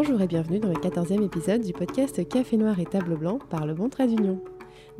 [0.00, 3.66] Bonjour et bienvenue dans le 14e épisode du podcast Café Noir et Table Blanc par
[3.66, 4.40] le Bon Trait d'Union.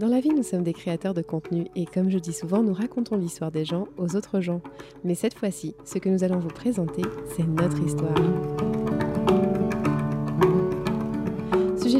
[0.00, 2.74] Dans la vie, nous sommes des créateurs de contenu et comme je dis souvent, nous
[2.74, 4.60] racontons l'histoire des gens aux autres gens.
[5.04, 7.02] Mais cette fois-ci, ce que nous allons vous présenter,
[7.36, 8.67] c'est notre histoire.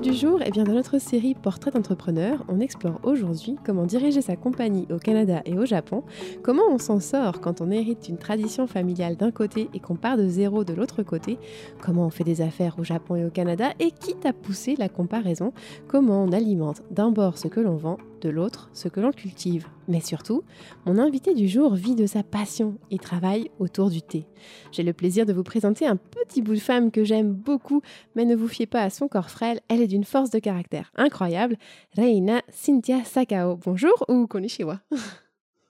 [0.03, 4.37] Du jour, eh bien dans notre série Portrait d'entrepreneur, on explore aujourd'hui comment diriger sa
[4.37, 6.05] compagnie au Canada et au Japon,
[6.45, 10.17] comment on s'en sort quand on hérite d'une tradition familiale d'un côté et qu'on part
[10.17, 11.37] de zéro de l'autre côté,
[11.83, 14.89] comment on fait des affaires au Japon et au Canada et quitte à pousser la
[14.89, 15.53] comparaison,
[15.89, 19.67] comment on alimente d'un bord ce que l'on vend de l'autre ce que l'on cultive.
[19.87, 20.43] Mais surtout,
[20.87, 24.27] mon invité du jour vit de sa passion et travaille autour du thé.
[24.73, 27.83] J'ai le plaisir de vous présenter un petit bout de femme que j'aime beaucoup,
[28.15, 30.93] mais ne vous fiez pas à son corps frêle, elle est d'une force de caractère
[30.97, 31.57] incroyable,
[31.97, 33.57] Reina Cynthia Sakao.
[33.57, 34.81] Bonjour ou konnichiwa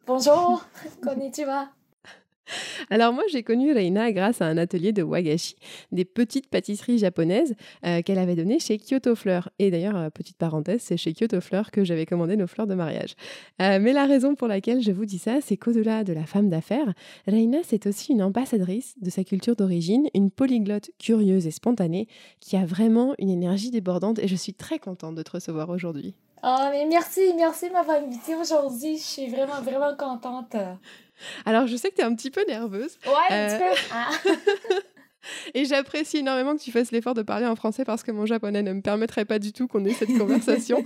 [0.06, 0.64] Bonjour,
[1.02, 1.68] konnichiwa.
[2.90, 5.56] Alors moi, j'ai connu Reina grâce à un atelier de wagashi,
[5.92, 9.50] des petites pâtisseries japonaises euh, qu'elle avait données chez Kyoto Fleurs.
[9.58, 12.74] Et d'ailleurs, euh, petite parenthèse, c'est chez Kyoto Fleurs que j'avais commandé nos fleurs de
[12.74, 13.14] mariage.
[13.60, 16.48] Euh, mais la raison pour laquelle je vous dis ça, c'est qu'au-delà de la femme
[16.48, 16.92] d'affaires,
[17.26, 22.08] Reina, c'est aussi une ambassadrice de sa culture d'origine, une polyglotte curieuse et spontanée
[22.40, 26.14] qui a vraiment une énergie débordante et je suis très contente de te recevoir aujourd'hui.
[26.44, 28.96] Oh, mais merci, merci de m'avoir invitée aujourd'hui.
[28.96, 30.54] Je suis vraiment, vraiment contente.
[31.44, 32.98] Alors, je sais que tu es un petit peu nerveuse.
[33.06, 33.80] Ouais, un petit peu.
[33.92, 34.10] Ah.
[35.54, 38.62] Et j'apprécie énormément que tu fasses l'effort de parler en français parce que mon japonais
[38.62, 40.84] ne me permettrait pas du tout qu'on ait cette conversation.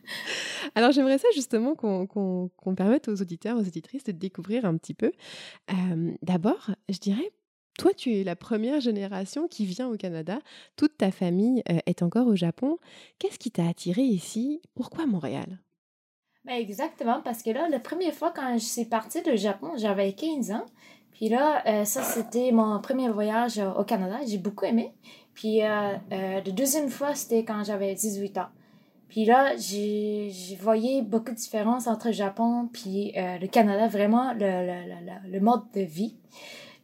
[0.74, 5.12] Alors j'aimerais ça justement qu'on permette aux auditeurs, aux auditrices de découvrir un petit peu.
[5.72, 7.32] Euh, d'abord, je dirais,
[7.78, 10.38] toi tu es la première génération qui vient au Canada,
[10.76, 12.78] toute ta famille euh, est encore au Japon.
[13.18, 14.60] Qu'est-ce qui t'a attiré ici?
[14.74, 15.58] Pourquoi Montréal?
[16.46, 20.12] Ben exactement, parce que là, la première fois quand je suis partie du Japon, j'avais
[20.12, 20.64] 15 ans.
[21.10, 24.18] Puis là, euh, ça, c'était mon premier voyage au Canada.
[24.26, 24.92] J'ai beaucoup aimé.
[25.34, 28.48] Puis euh, euh, la deuxième fois, c'était quand j'avais 18 ans.
[29.08, 34.38] Puis là, j'ai voyé beaucoup de différences entre le Japon puis le Canada, vraiment le,
[34.40, 36.16] le, le, mode de vie.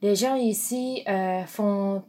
[0.03, 1.05] Les gens ici
[1.47, 2.03] font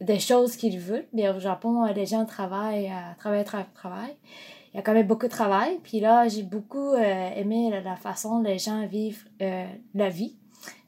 [0.00, 4.16] des choses qu'ils veulent, mais au Japon, les gens travaillent, travaillent, travaillent, travaillent
[4.57, 5.80] il y a quand même beaucoup de travail.
[5.82, 10.36] Puis là, j'ai beaucoup euh, aimé la, façon dont les gens vivent euh, la vie.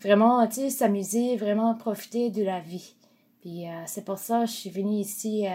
[0.00, 2.94] Vraiment, tu sais, s'amuser, vraiment profiter de la vie.
[3.40, 5.46] Puis euh, c'est pour ça que je suis venue ici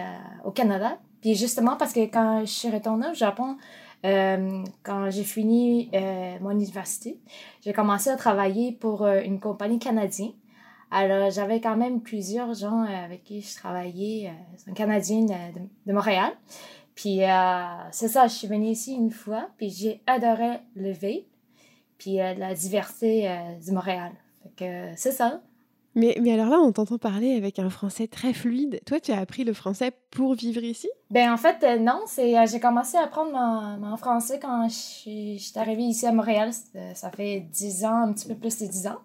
[0.44, 0.98] au Canada.
[1.22, 3.56] Puis justement, parce que quand je suis retournée au Japon,
[4.02, 5.90] quand j'ai fini
[6.40, 7.18] mon université,
[7.64, 10.32] j'ai commencé à travailler pour une compagnie canadienne.
[10.92, 14.32] Alors, j'avais quand même plusieurs gens avec qui je travaillais,
[14.68, 15.26] un Canadien
[15.86, 16.32] de Montréal.
[16.96, 21.26] Puis euh, c'est ça, je suis venue ici une fois, puis j'ai adoré le vape,
[21.98, 24.12] puis euh, la diversité euh, du Montréal.
[24.42, 25.42] Fait que c'est ça.
[25.94, 28.80] Mais, mais alors là, on t'entend parler avec un français très fluide.
[28.86, 30.88] Toi, tu as appris le français pour vivre ici?
[31.10, 32.00] Ben en fait, non.
[32.06, 33.32] c'est j'ai commencé à apprendre
[33.78, 36.50] mon, français quand je suis, arrivée ici à Montréal.
[36.94, 39.00] Ça fait dix ans, un petit peu plus de dix ans.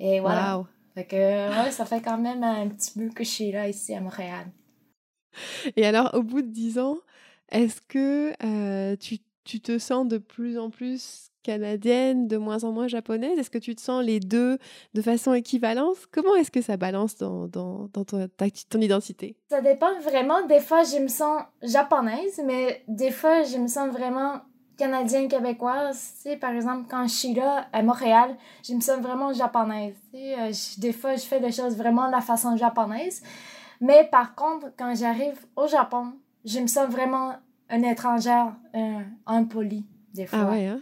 [0.00, 0.58] Et voilà.
[0.58, 0.66] Wow.
[0.94, 3.94] Fait que, ouais, ça fait quand même un petit peu que je suis là, ici
[3.94, 4.46] à Montréal.
[5.76, 6.96] Et alors, au bout de dix ans,
[7.50, 12.88] est-ce que tu, tu, te sens de plus en plus canadienne, de moins en moins
[12.88, 13.38] japonaise?
[13.38, 14.58] Est-ce que tu te sens les deux
[14.94, 15.96] de façon équivalente?
[16.10, 18.28] Comment est-ce que ça balance dans, dans, dans ton,
[18.68, 19.36] ton identité?
[19.48, 20.44] Ça dépend vraiment.
[20.46, 24.40] Des fois, je me sens japonaise, mais des fois, je me sens vraiment
[24.76, 26.14] canadienne québécoise.
[26.22, 29.94] Tu par exemple, quand je suis là à Montréal, je me sens vraiment japonaise.
[30.12, 33.22] Des fois, je fais des choses vraiment de la façon japonaise.
[33.80, 36.12] Mais par contre, quand j'arrive au Japon,
[36.46, 37.34] je me sens vraiment
[37.68, 39.84] une étrangère, un, impoli,
[40.14, 40.38] des ah fois.
[40.42, 40.80] Ah ouais, hein?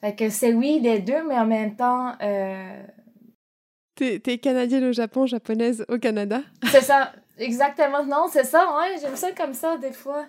[0.00, 2.12] Fait que c'est oui, les deux, mais en même temps...
[2.22, 2.82] Euh...
[3.94, 6.42] T'es, t'es canadienne au Japon, japonaise au Canada?
[6.64, 8.04] c'est ça, exactement.
[8.04, 10.26] Non, c'est ça, ouais, j'aime ça comme ça, des fois.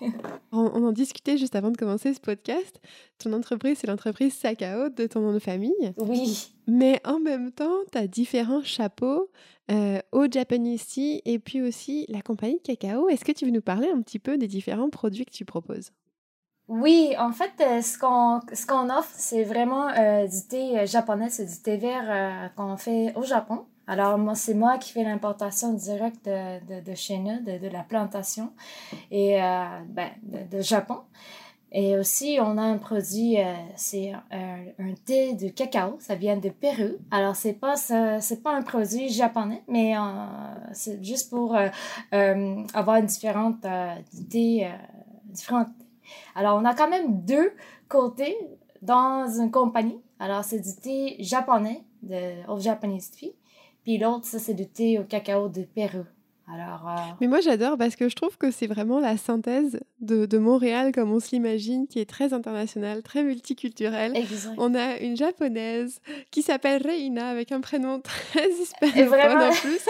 [0.52, 2.80] on, en discutait juste avant de commencer ce podcast.
[3.18, 5.92] Ton entreprise, c'est l'entreprise Sakao de ton nom de famille.
[5.98, 6.54] Oui.
[6.66, 9.30] Mais en même temps, tu as différents chapeaux
[9.70, 13.08] euh, au Japanese Tea et puis aussi la compagnie Cacao.
[13.08, 15.90] Est-ce que tu veux nous parler un petit peu des différents produits que tu proposes?
[16.68, 21.30] Oui, en fait, euh, ce qu'on ce qu'on offre, c'est vraiment euh, du thé japonais,
[21.30, 23.66] c'est du thé vert qu'on fait au Japon.
[23.88, 27.82] Alors, moi, c'est moi qui fais l'importation directe de, de, chez nous, de, de la
[27.82, 28.52] plantation
[29.10, 29.38] et
[29.88, 31.00] ben, de, Japon.
[31.70, 36.48] Et aussi, on a un produit, euh, c'est un, thé de cacao, ça vient de
[36.48, 36.96] Pérou.
[37.10, 37.74] Alors, c'est pas
[38.42, 40.00] pas un produit japonais, mais euh,
[40.72, 43.66] c'est juste pour euh, avoir différentes
[44.30, 44.66] thés,
[45.26, 45.68] différentes.
[46.34, 47.52] Alors, on a quand même deux
[47.88, 48.36] côtés
[48.80, 50.00] dans une compagnie.
[50.18, 53.34] Alors, c'est du thé japonais, de All Japanese Tea,
[53.88, 56.04] puis l'autre, ça, c'est du thé au cacao de Pérou.
[56.52, 60.24] Alors, euh, Mais moi j'adore parce que je trouve que c'est vraiment la synthèse de,
[60.24, 64.16] de Montréal comme on se l'imagine, qui est très international, très multiculturel.
[64.16, 64.54] exact.
[64.56, 66.00] On a une japonaise
[66.30, 69.80] qui s'appelle Reina avec un prénom très hispanophone en plus.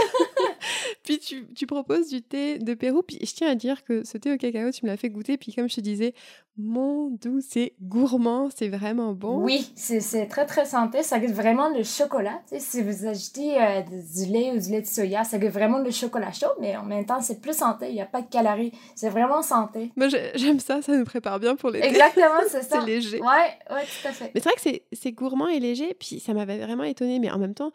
[1.05, 3.03] puis tu, tu proposes du thé de Pérou.
[3.03, 5.37] Puis je tiens à dire que ce thé au cacao, tu me l'as fait goûter.
[5.37, 6.15] Puis comme je te disais,
[6.59, 9.41] mon doux, c'est gourmand, c'est vraiment bon.
[9.45, 11.05] Oui, c'est très très santé.
[11.05, 12.43] Ça goûte vraiment le chocolat.
[12.49, 15.51] Tu sais, si vous ajoutez euh, du lait ou du lait de soya, ça goûte
[15.51, 17.89] vraiment le chocolat chaud, mais en même temps, c'est plus santé.
[17.89, 18.73] Il n'y a pas de calories.
[18.95, 19.91] C'est vraiment santé.
[19.97, 21.87] Moi j'ai- j'aime ça, ça nous prépare bien pour l'été.
[21.89, 22.81] Exactement, c'est ça.
[22.81, 23.21] C'est léger.
[23.21, 23.27] Ouais,
[23.75, 24.31] ouais, tout à fait.
[24.35, 27.19] Mais c'est vrai que c'est- gourmand et léger, puis ça m'avait vraiment étonné.
[27.19, 27.73] Mais en même temps,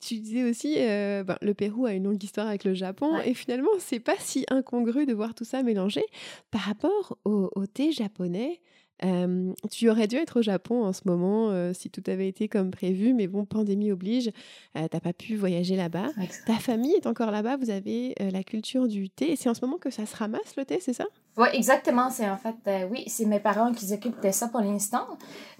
[0.00, 3.30] tu disais aussi, euh, ben, le Pérou a une longue histoire avec le Japon, Ouais.
[3.30, 6.02] et finalement, c'est pas si incongru de voir tout ça mélangé
[6.50, 8.60] par rapport au, au thé japonais.
[9.04, 12.48] Euh, tu aurais dû être au Japon en ce moment euh, si tout avait été
[12.48, 14.30] comme prévu, mais bon, pandémie oblige,
[14.76, 16.08] euh, t'as pas pu voyager là-bas.
[16.46, 19.64] Ta famille est encore là-bas, vous avez la culture du thé, et c'est en ce
[19.64, 21.04] moment que ça se ramasse le thé, c'est ça?
[21.36, 22.10] Oui, exactement.
[22.10, 22.54] C'est en fait,
[22.90, 25.06] oui, c'est mes parents qui s'occupent de ça pour l'instant.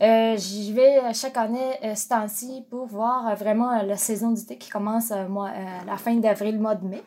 [0.00, 5.12] J'y vais chaque année ce temps-ci pour voir vraiment la saison du thé qui commence
[5.28, 7.02] moi, à la fin d'avril, mois de mai.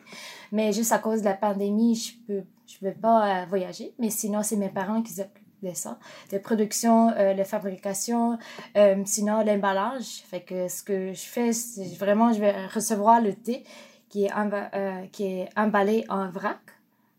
[0.52, 3.94] Mais juste à cause de la pandémie, je peux, je peux pas voyager.
[3.98, 5.98] Mais sinon, c'est mes parents qui s'occupent de ça,
[6.32, 8.38] de production, euh, de fabrication,
[8.76, 10.22] euh, sinon l'emballage.
[10.30, 13.64] Fait que ce que je fais, c'est vraiment, je vais recevoir le thé
[14.08, 16.58] qui est, euh, qui est emballé en vrac.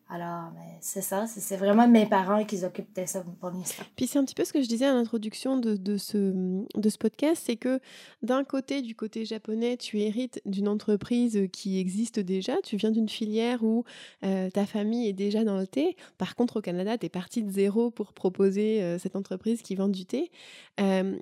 [0.09, 3.51] Alors, c'est ça, c'est vraiment mes parents qui s'occupent de ça pour.
[3.95, 6.15] Puis c'est un petit peu ce que je disais à l'introduction de, de ce,
[6.75, 7.81] de ce podcast, c'est que
[8.21, 13.09] d'un côté, du côté japonais, tu hérites d'une entreprise qui existe déjà, tu viens d'une
[13.09, 13.83] filière où
[14.23, 15.97] euh, ta famille est déjà dans le thé.
[16.17, 19.75] Par contre, au Canada, tu es parti de zéro pour proposer euh, cette entreprise qui
[19.75, 20.31] vend du thé.
[20.79, 21.17] Euh,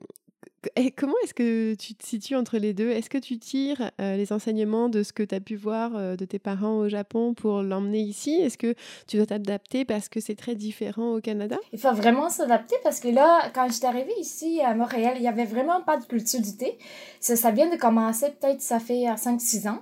[0.75, 2.89] et comment est-ce que tu te situes entre les deux?
[2.89, 6.15] Est-ce que tu tires euh, les enseignements de ce que tu as pu voir euh,
[6.15, 8.33] de tes parents au Japon pour l'emmener ici?
[8.35, 8.73] Est-ce que
[9.07, 11.57] tu dois t'adapter parce que c'est très différent au Canada?
[11.71, 15.27] Il faut vraiment s'adapter parce que là, quand j'étais arrivée ici à Montréal, il n'y
[15.27, 16.77] avait vraiment pas de culture du thé.
[17.19, 19.81] Ça, ça vient de commencer, peut-être ça fait 5-6 ans.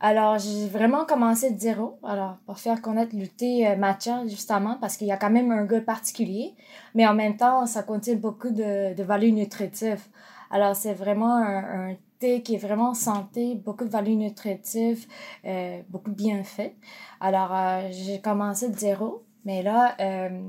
[0.00, 1.98] Alors, j'ai vraiment commencé de zéro.
[2.02, 5.50] Alors, pour faire connaître le thé euh, matcha, justement, parce qu'il y a quand même
[5.50, 6.54] un goût particulier.
[6.94, 10.04] Mais en même temps, ça contient beaucoup de, de valeurs nutritives.
[10.50, 15.06] Alors, c'est vraiment un, thé qui est vraiment santé, beaucoup de valeurs nutritives,
[15.44, 16.72] euh, beaucoup de bienfaits.
[17.20, 19.26] Alors, euh, j'ai commencé de zéro.
[19.46, 20.40] Mais là, euh,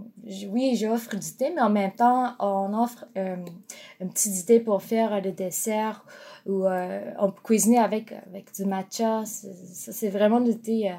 [0.50, 3.36] oui, j'offre du thé, mais en même temps, on offre euh,
[4.02, 6.04] une petite idée pour faire le dessert
[6.48, 9.24] ou euh, on peut cuisiner avec, avec du matcha.
[9.26, 10.90] C'est- Ça, c'est vraiment le thé.
[10.90, 10.94] euh,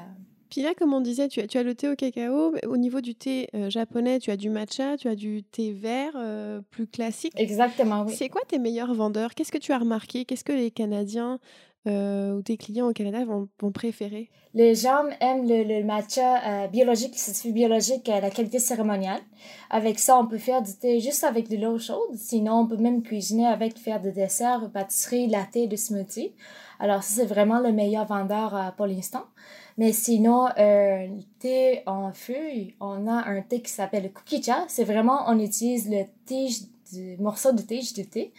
[0.49, 2.53] Puis là, comme on disait, tu as, tu as le thé au cacao.
[2.67, 6.13] Au niveau du thé euh, japonais, tu as du matcha, tu as du thé vert
[6.15, 7.33] euh, plus classique.
[7.35, 8.13] Exactement, oui.
[8.15, 9.35] C'est quoi tes meilleurs vendeurs?
[9.35, 10.25] Qu'est-ce que tu as remarqué?
[10.25, 11.39] Qu'est-ce que les Canadiens
[11.87, 14.29] euh, ou tes clients au Canada vont, préférer?
[14.53, 19.21] Les gens aiment le, le matcha euh, biologique, certifié biologique à la qualité cérémoniale.
[19.69, 22.15] Avec ça, on peut faire du thé juste avec de l'eau chaude.
[22.15, 26.33] Sinon, on peut même cuisiner avec, faire des desserts, pâtisserie, latte, de smoothie.
[26.79, 29.25] Alors, ça, c'est vraiment le meilleur vendeur euh, pour l'instant.
[29.77, 34.65] Mais sinon, euh, le thé en feuille, on a un thé qui s'appelle le kukicha.
[34.67, 36.63] C'est vraiment, on utilise le tige
[37.19, 38.33] morceau de tige du thé.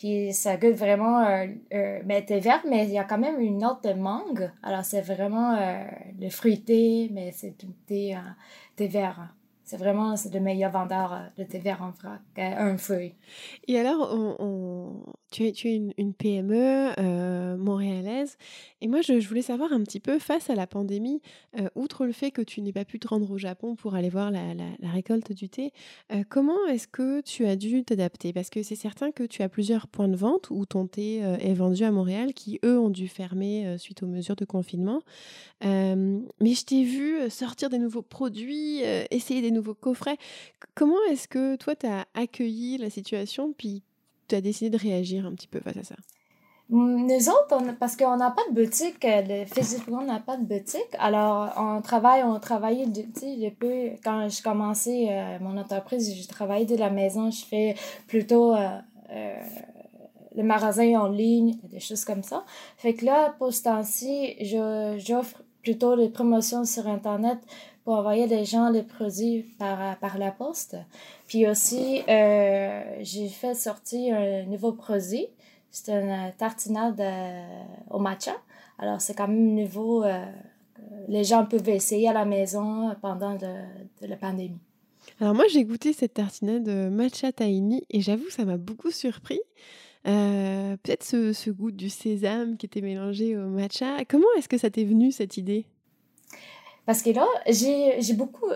[0.00, 3.38] Puis ça goûte vraiment, euh, euh, ben, thé vert, mais il y a quand même
[3.38, 4.50] une note de mangue.
[4.62, 5.84] Alors c'est vraiment euh,
[6.18, 9.34] le fruité, mais c'est du thé, euh, vert.
[9.62, 13.14] C'est vraiment le meilleur vendeur de thé vert en vrac, un feuille.
[13.68, 15.52] Et alors, on, on- tu es,
[15.96, 18.36] une, PME euh, montréalaise.
[18.80, 21.20] Et moi, je, voulais savoir un petit peu, face à la pandémie,
[21.58, 24.08] euh, outre le fait que tu n'aies pas pu te rendre au Japon pour aller
[24.08, 24.40] voir la,
[24.82, 25.72] récolte du thé,
[26.12, 28.32] euh, comment est-ce que tu as dû t'adapter?
[28.32, 31.54] Parce que c'est certain que tu as plusieurs points de vente où ton thé est
[31.54, 35.00] vendu à Montréal, qui, eux, ont dû fermer suite aux mesures de confinement.
[35.62, 40.16] Mais je t'ai vu sortir des nouveaux produits, essayer des nouveaux coffrets.
[40.74, 43.82] Comment est-ce que toi, tu as accueilli la situation, puis
[44.30, 45.96] tu as décidé de réagir un petit peu face à ça?
[46.72, 50.44] Nous autres, parce qu'on n'a pas de boutique, euh, le, physiquement, on n'a pas de
[50.44, 50.94] boutique.
[51.00, 56.28] Alors, on travaille, on travaillait, de- tu sais, quand je commençais euh, mon entreprise, je
[56.28, 57.74] travaillais de la maison, je fais
[58.06, 58.68] plutôt euh,
[60.36, 62.44] le magasin en ligne, des choses comme ça.
[62.76, 64.36] Fait que là, pour ce temps-ci,
[64.98, 67.38] j'offre plutôt les promotions sur Internet
[67.84, 70.76] pour envoyer les gens les produits par, par la poste.
[71.26, 75.26] Puis aussi, euh, j'ai fait sortir un nouveau produit.
[75.70, 78.32] C'est une tartinade euh, au matcha.
[78.78, 80.04] Alors, c'est quand même nouveau.
[80.04, 80.24] euh,
[81.08, 83.36] les gens peuvent essayer à la maison pendant
[84.00, 84.58] la pandémie.
[85.20, 89.40] Alors moi, j'ai goûté cette tartinade matcha tahini et j'avoue, ça m'a beaucoup surpris.
[90.04, 94.04] Peut-être ce, ce goût du sésame qui était mélangé au matcha.
[94.08, 95.66] Comment est-ce que ça t'est venu, cette idée?
[96.90, 98.50] Parce que là, j'ai beaucoup,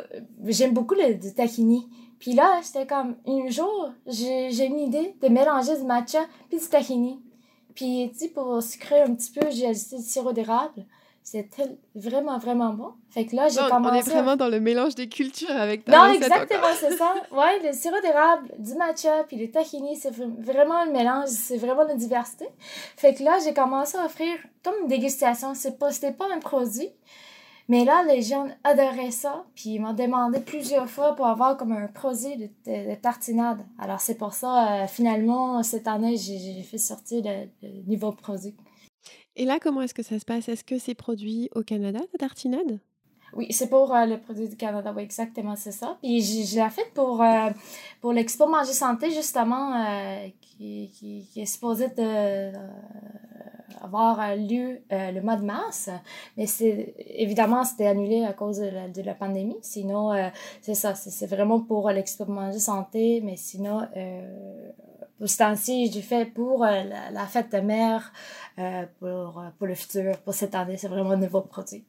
[0.46, 1.88] j'aime beaucoup le, le tahini.
[2.18, 6.66] Puis là, j'étais comme, un jour, j'ai une idée de mélanger du matcha puis du
[6.66, 7.22] tahini.
[7.76, 10.84] Puis, tu sais, pour sucrer un petit peu, j'ai ajouté du sirop d'érable.
[11.22, 12.94] C'était vraiment, vraiment bon.
[13.08, 13.94] Fait que là, j'ai commencé...
[13.94, 17.14] On est vraiment dans le mélange des cultures avec ta Non, exactement, c'est ça.
[17.30, 21.88] Ouais, le sirop d'érable, du matcha, puis le tahini, c'est vraiment un mélange, c'est vraiment
[21.88, 22.48] une diversité.
[22.96, 25.54] Fait que là, j'ai commencé à offrir comme une dégustation.
[25.54, 26.90] C'est pas, c'était pas un produit,
[27.68, 31.72] mais là, les gens adoraient ça, puis ils m'ont demandé plusieurs fois pour avoir comme
[31.72, 33.64] un produit de, tartinade.
[33.78, 38.54] Alors c'est pour ça, euh, finalement, cette année, j'ai fait sortir le, le niveau produit.
[39.36, 40.48] Et là, comment est-ce que ça se passe?
[40.48, 42.80] Est-ce que c'est produit au Canada, ta tartinade?
[43.36, 45.96] Oui, c'est pour euh, le produit du Canada, oui, exactement, c'est ça.
[46.00, 47.50] Puis je, l'ai fait pour, euh,
[48.00, 52.52] pour l'Expo Manger Santé, justement, euh, qui, qui, qui, est supposé de,
[53.82, 55.90] avoir lieu le mois de mars.
[56.36, 59.58] Mais c'est évidemment, c'était annulé à cause de la, de la pandémie.
[59.62, 60.12] Sinon,
[60.62, 63.86] c'est ça, c'est vraiment pour l'Expo Manger Santé, mais sinon,
[65.18, 68.12] pour ce temps-ci, j'ai fait pour la, la, fête de mer,
[69.00, 70.76] pour, pour le futur, pour cette année.
[70.76, 71.84] C'est vraiment un nouveau produit.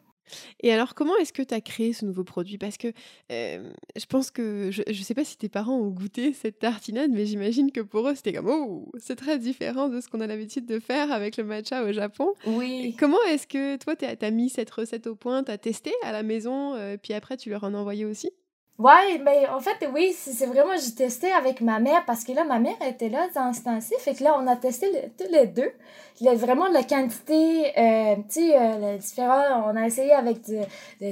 [0.61, 2.57] Et alors, comment est-ce que tu as créé ce nouveau produit?
[2.57, 2.91] Parce que
[3.29, 7.25] je pense que, je ne sais pas si tes parents ont goûté cette tartinade, mais
[7.25, 10.65] j'imagine que pour eux, c'était comme, oh, c'est très différent de ce qu'on a l'habitude
[10.65, 12.33] de faire avec le matcha au Japon.
[12.45, 12.95] Oui.
[12.99, 16.11] Comment est-ce que toi, tu as, mis cette recette au point, tu as testé à
[16.11, 18.31] la maison, puis après, tu leur en as envoyé aussi?
[18.77, 22.43] Ouais, mais en fait, oui, c'est vraiment, j'ai testé avec ma mère parce que là,
[22.43, 23.93] ma mère était là dans ce temps-ci.
[23.99, 25.71] Fait que là, on a testé tous les deux.
[26.19, 29.63] Il y a vraiment la quantité, euh, tu sais, euh, différent.
[29.65, 30.57] On a essayé avec du,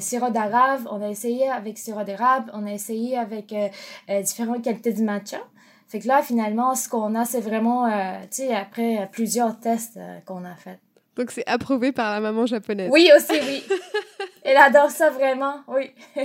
[0.02, 3.70] sirop d'arabe, on a essayé avec sirop d'érable, on a essayé avec euh,
[4.10, 5.40] euh, différentes qualités de matcha.
[5.88, 7.88] Fait que là, finalement, ce qu'on a, c'est vraiment,
[8.24, 10.80] tu sais, après plusieurs tests qu'on a fait.
[11.16, 12.90] Donc, c'est approuvé par la maman japonaise.
[12.92, 13.64] Oui, aussi, oui.
[14.44, 15.92] Elle adore ça vraiment, oui.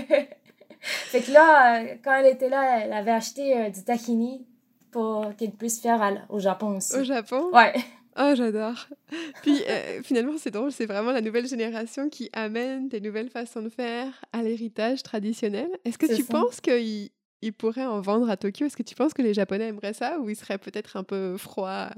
[1.06, 4.46] fait que là, euh, quand elle était là, elle avait acheté euh, du tahini
[4.90, 6.96] pour qu'elle puisse faire au Japon aussi.
[6.96, 7.50] Au Japon?
[7.52, 7.74] Ouais.
[8.18, 8.88] Oh, j'adore.
[9.42, 13.62] Puis euh, finalement, c'est drôle, c'est vraiment la nouvelle génération qui amène des nouvelles façons
[13.62, 15.68] de faire à l'héritage traditionnel.
[15.84, 17.10] Est-ce que tu penses qu'ils
[17.42, 18.66] il pourraient en vendre à Tokyo?
[18.66, 21.36] Est-ce que tu penses que les Japonais aimeraient ça ou ils seraient peut-être un peu
[21.36, 21.90] froids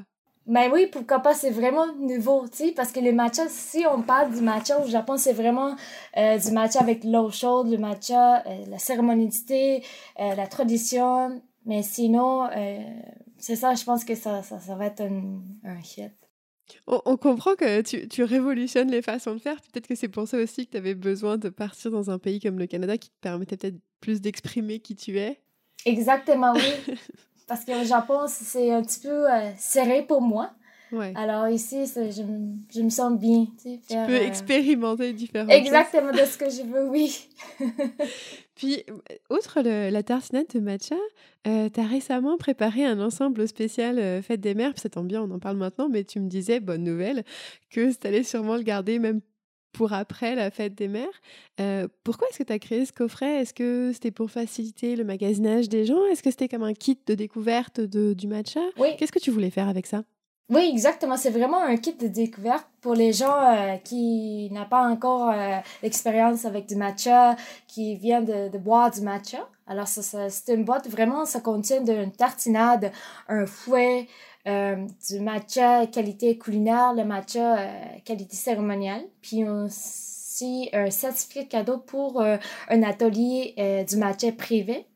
[0.50, 4.02] ben oui, pourquoi pas, c'est vraiment nouveau, tu sais, parce que le matcha, si on
[4.02, 5.76] parle du matcha au Japon, c'est vraiment
[6.16, 9.84] euh, du matcha avec l'eau chaude, le matcha, euh, la cérémonialité,
[10.18, 12.48] euh, la tradition, mais sinon,
[13.38, 16.12] c'est ça, je pense que ça, ça, ça va être un, un hit.
[16.88, 19.60] On, on, comprend que tu, tu, révolutionnes les façons de faire.
[19.60, 22.40] Peut-être que c'est pour ça aussi que tu avais besoin de partir dans un pays
[22.40, 25.40] comme le Canada qui te permettait peut-être plus d'exprimer qui tu es.
[25.84, 26.94] Exactement, oui.
[27.50, 30.52] parce qu'au Japon, c'est un petit peu euh, serré pour moi.
[31.16, 33.46] Alors ici, je, je, me sens bien.
[33.60, 37.28] Tu, tu peux euh, expérimenter différentes Exactement de ce que je veux, oui.
[38.54, 38.84] Puis,
[39.30, 40.94] outre la tartinade de matcha,
[41.48, 44.72] euh, tu as récemment préparé un ensemble spécial Fête des Mères.
[44.76, 47.24] ça tombe bien, on en parle maintenant, mais tu me disais, bonne nouvelle,
[47.70, 49.22] que tu allais sûrement le garder même
[49.72, 51.06] pour après la fête des mères.
[51.60, 53.40] Euh, pourquoi est-ce que tu as créé ce coffret?
[53.40, 56.04] Est-ce que c'était pour faciliter le magasinage des gens?
[56.06, 58.60] Est-ce que c'était comme un kit de découverte de, du matcha?
[58.78, 58.96] Oui.
[58.98, 60.02] Qu'est-ce que tu voulais faire avec ça?
[60.48, 61.16] Oui, exactement.
[61.16, 65.58] C'est vraiment un kit de découverte pour les gens euh, qui n'ont pas encore euh,
[65.80, 67.36] l'expérience avec du matcha,
[67.68, 69.48] qui viennent de, de boire du matcha.
[69.68, 72.90] Alors, ça, ça c'est une boîte, vraiment, ça contient une tartinade,
[73.28, 74.08] un fouet,
[74.46, 77.68] euh, du matcha qualité culinaire, le matcha euh,
[78.06, 82.38] qualité cérémoniale, puis aussi un certificat cadeau pour euh,
[82.70, 84.86] un atelier du matcha privé.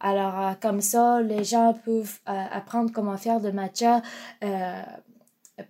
[0.00, 4.00] Alors, comme ça, les gens peuvent apprendre comment faire de matcha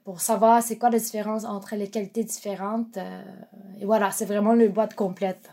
[0.04, 2.98] pour savoir c'est quoi la différence entre les qualités différentes.
[3.80, 5.50] et voilà, c'est vraiment le boîte complète.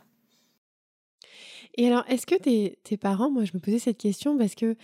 [1.77, 4.75] Et alors, est-ce que tes, tes parents, moi je me posais cette question parce que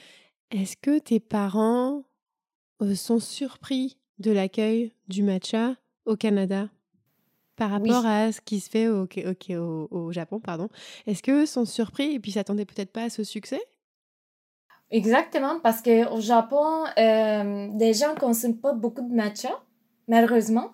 [0.51, 2.03] est-ce que tes parents
[2.95, 6.69] sont surpris de l'accueil du matcha au Canada
[7.55, 10.69] par rapport à ce qui se fait au, au, au Japon, pardon.
[11.05, 13.61] Est-ce qu'eux sont surpris et puis s'attendaient peut-être pas à ce succès?
[14.89, 19.49] Exactement, parce qu'au Japon, euh, les gens consomment pas beaucoup de matcha,
[20.07, 20.71] malheureusement.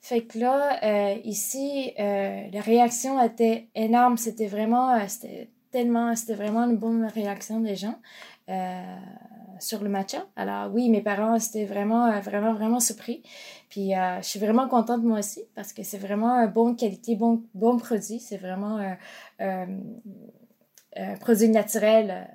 [0.00, 4.16] Fait que là, euh, ici, euh, la réaction était énorme.
[4.18, 7.98] C'était vraiment, euh, c'était tellement, c'était vraiment une bonne réaction des gens.
[9.56, 10.26] Euh, sur le matcha.
[10.36, 13.22] Alors oui, mes parents étaient vraiment, euh, vraiment, vraiment surpris.
[13.68, 17.16] Puis euh, je suis vraiment contente moi aussi parce que c'est vraiment un bon qualité,
[17.16, 18.20] bon, bon produit.
[18.20, 18.78] C'est vraiment
[19.38, 19.66] un
[21.20, 22.28] produit naturel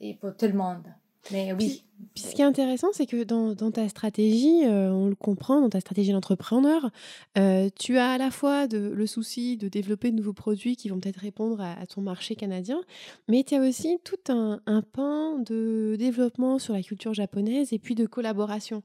[0.00, 0.86] et pour tout le monde.
[1.32, 1.84] Mais oui.
[2.14, 5.70] Ce qui est intéressant, c'est que dans, dans, ta stratégie, euh, on le comprend, dans
[5.70, 6.90] ta stratégie d'entrepreneur,
[7.38, 10.88] euh, tu as à la fois de, le souci de développer de nouveaux produits qui
[10.88, 12.80] vont peut-être répondre à, ton marché canadien,
[13.28, 17.78] mais tu as aussi tout un, un, pan de développement sur la culture japonaise et
[17.78, 18.82] puis de collaboration.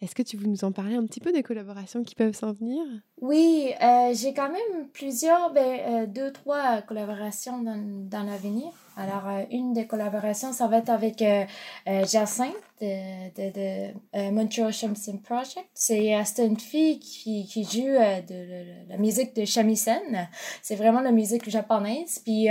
[0.00, 2.52] Est-ce que tu veux nous en parler un petit peu des collaborations qui peuvent s'en
[2.52, 2.82] venir?
[3.20, 8.72] Oui, euh, j'ai quand même plusieurs, ben, deux, trois collaborations dans, dans l'avenir.
[8.96, 11.44] Alors, euh, une des collaborations, ça va être avec euh,
[11.88, 13.90] euh, Jacinthe de, de,
[14.22, 15.66] de Montreal Shamisen Project.
[15.74, 20.28] C'est une fille qui, qui joue de, la musique de shamisen.
[20.62, 22.20] C'est vraiment la musique japonaise.
[22.24, 22.48] Puis,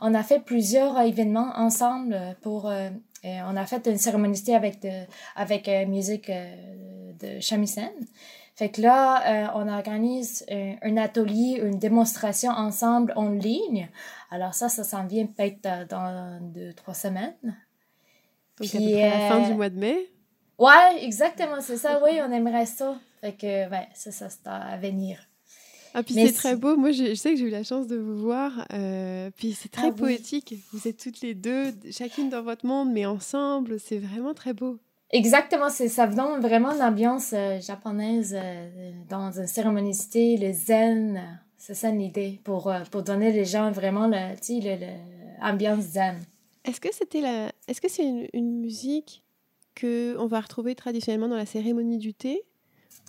[0.00, 2.70] on a fait plusieurs événements ensemble pour...
[3.24, 5.04] on a fait une cérémonie avec, de,
[5.36, 7.90] avec musique de shamisen.
[8.58, 13.88] Fait que là, euh, on organise un, atelier, une démonstration ensemble en ligne.
[14.32, 17.36] Alors ça, ça s'en vient peut-être euh, dans deux, trois semaines.
[17.44, 20.10] Donc Puis, à, la fin du euh, mois de mai?
[20.58, 22.00] Ouais, exactement, c'est ça.
[22.02, 22.96] Oui, on aimerait ça.
[23.20, 25.20] Fait que, ouais, ça, ça, c'est à venir.
[25.98, 26.76] Ah, puis c'est très beau.
[26.76, 28.66] Moi, je, sais que j'ai eu la chance de vous voir.
[29.36, 30.54] puis c'est très ah poétique.
[30.72, 33.80] Vous êtes toutes les deux, chacune dans votre monde, mais ensemble.
[33.80, 34.78] C'est vraiment très beau.
[35.10, 41.40] Exactement, c'est ça donne vraiment l'ambiance euh, japonaise euh, dans une cérémonicité, le zen.
[41.56, 46.20] C'est ça l'idée pour, euh, pour donner les gens vraiment l'ambiance zen.
[46.64, 47.50] Est-ce que c'était la...
[47.68, 49.24] Est-ce que c'est une, une, musique
[49.74, 52.42] que on va retrouver traditionnellement dans la cérémonie du thé?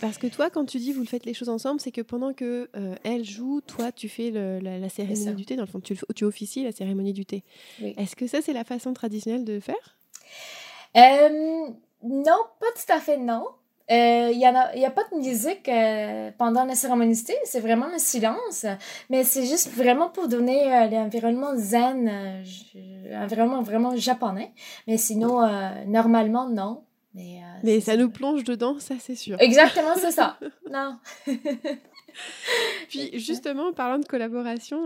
[0.01, 2.33] Parce que toi, quand tu dis vous le faites les choses ensemble, c'est que pendant
[2.33, 2.69] que
[3.03, 5.55] elle joue, toi tu fais le, la, cérémonie du thé.
[5.55, 7.43] Dans le fond, tu, tu officies la cérémonie du thé.
[7.81, 9.97] Est-ce que ça c'est la façon traditionnelle de faire?
[12.03, 13.45] Non, pas tout à fait non.
[13.91, 17.87] Il euh, n'y a, y a pas de musique euh, pendant la cérémonie, c'est vraiment
[17.87, 18.65] le silence.
[19.09, 22.43] Mais c'est juste vraiment pour donner euh, l'environnement zen,
[23.15, 24.53] environnement vraiment japonais.
[24.87, 25.41] Mais sinon,
[25.87, 26.83] normalement, non.
[27.13, 29.37] Mais, mais ça nous plonge dedans, ça c'est sûr.
[29.39, 30.37] Exactement, c'est ça.
[30.71, 30.97] non.
[32.89, 34.85] Puis justement, parlant de collaboration,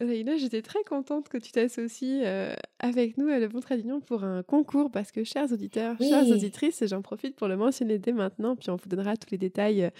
[0.00, 4.00] Reina, j'étais très contente que tu t'associes euh, avec nous à Le Bon Trait d'Union
[4.00, 8.10] pour un concours parce que, chers auditeurs, chères auditrices, j'en profite pour le mentionner dès
[8.10, 9.92] maintenant, puis on vous donnera tous les détails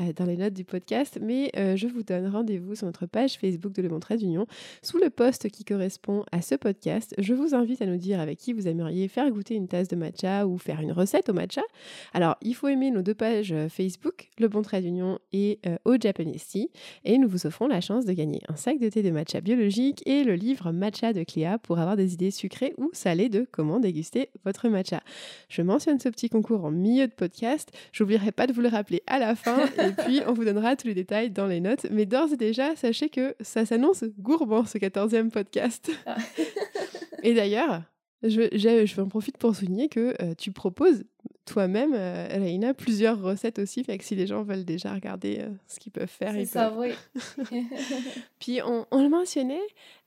[0.00, 3.34] euh, dans les notes du podcast, mais euh, je vous donne rendez-vous sur notre page
[3.34, 4.46] Facebook de Le Bon Trait d'Union
[4.80, 7.14] sous le post qui correspond à ce podcast.
[7.18, 9.96] Je vous invite à nous dire avec qui vous aimeriez faire goûter une tasse de
[9.96, 11.62] matcha ou faire une recette au matcha.
[12.14, 16.46] Alors, il faut aimer nos deux pages Facebook, Le Bon Trait d'Union et Au Japanese
[16.46, 16.70] Tea,
[17.04, 20.02] et nous vous offrons la chance de gagner un sac de thé de matcha biologique
[20.06, 23.80] et le livre Matcha de Cléa pour avoir des idées sucrées ou salées de comment
[23.80, 25.02] déguster votre matcha.
[25.48, 27.70] Je mentionne ce petit concours en milieu de podcast.
[27.92, 30.86] J'oublierai pas de vous le rappeler à la fin et puis on vous donnera tous
[30.86, 31.86] les détails dans les notes.
[31.90, 35.90] Mais d'ores et déjà, sachez que ça s'annonce gourmand ce 14e podcast.
[36.06, 36.16] Ah.
[37.22, 37.82] et d'ailleurs,
[38.22, 41.04] je, je, je en profite pour souligner que euh, tu proposes
[41.44, 43.82] toi-même, euh, Reina, plusieurs recettes aussi.
[43.82, 46.72] Fait que si les gens veulent déjà regarder euh, ce qu'ils peuvent faire, ils ça,
[46.76, 46.92] oui.
[48.38, 49.60] Puis on, on, le mentionnait.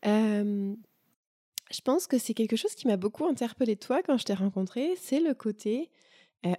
[0.03, 4.93] je pense que c'est quelque chose qui m'a beaucoup interpellée toi quand je t'ai rencontrée.
[4.97, 5.89] C'est le côté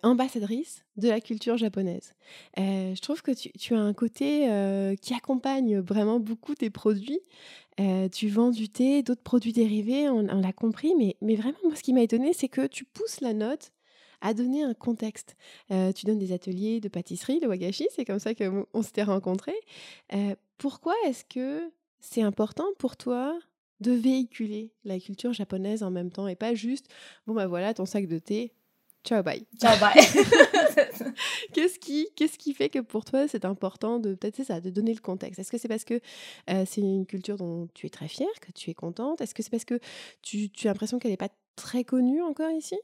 [0.02, 2.14] ambassadrice de la culture japonaise.
[2.56, 4.48] je trouve que tu, as un côté
[5.00, 7.20] qui accompagne vraiment beaucoup tes produits.
[8.12, 11.92] tu vends du thé, d'autres produits dérivés, on, l'a compris, mais, vraiment, moi, ce qui
[11.92, 13.72] m'a étonné, c'est que tu pousses la note
[14.20, 15.36] à donner un contexte.
[15.68, 19.60] tu donnes des ateliers de pâtisserie, de wagashi, c'est comme ça qu'on s'était rencontrés.
[20.58, 21.70] pourquoi est-ce que
[22.00, 23.38] c'est important pour toi
[23.80, 26.88] de véhiculer la culture japonaise en même temps et pas juste,
[27.26, 28.52] bon bah voilà, ton sac de thé,
[29.06, 29.46] ciao bye.
[29.60, 29.94] Ciao bye.
[31.54, 34.92] qu'est-ce qui, qu'est-ce qui fait que pour toi c'est important de peut-être ça, de donner
[34.92, 35.38] le contexte?
[35.38, 36.00] Est-ce que c'est parce que
[36.46, 39.20] c'est une culture dont tu es très fière, que tu es contente?
[39.20, 39.80] Est-ce que c'est parce que
[40.22, 42.76] tu, tu as l'impression qu'elle n'est pas très connue encore ici?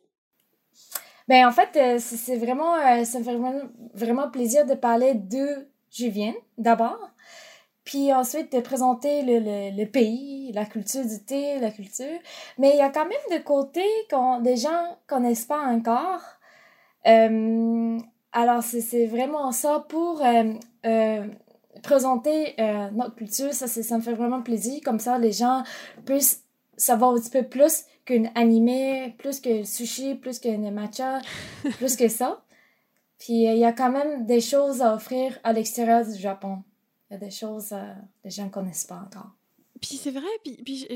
[1.29, 3.63] Ben, en fait, euh, c'est vraiment, euh, ça me fait vraiment,
[3.95, 6.99] vraiment plaisir de parler de Julien, d'abord.
[7.85, 12.19] Puis ensuite de présenter le, le, le, pays, la culture du thé, la culture.
[12.59, 16.21] Mais il y a quand même de côté qu'on des gens connaissent pas encore.
[17.07, 17.99] Euh,
[18.33, 20.53] alors c'est vraiment ça pour euh,
[20.87, 21.27] euh,
[21.83, 22.55] présenter
[22.93, 23.53] notre culture.
[23.53, 24.81] Ça, ça me fait vraiment plaisir.
[24.85, 25.65] Comme ça, les gens
[26.07, 26.45] puissent
[26.77, 31.21] savoir un petit peu plus qu'un animé, plus que sushi, plus le matcha,
[31.79, 32.43] plus que ça.
[33.19, 36.63] Puis il y a quand même des choses à offrir à l'extérieur du Japon.
[37.13, 37.93] Il y a des choses que euh,
[38.25, 39.33] les gens ne connaissent pas encore.
[39.83, 40.87] Puis c'est vrai, puis, puis